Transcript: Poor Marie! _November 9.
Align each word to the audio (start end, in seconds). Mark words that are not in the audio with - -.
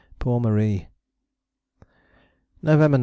Poor 0.17 0.39
Marie! 0.39 0.87
_November 2.63 2.89
9. 2.89 2.99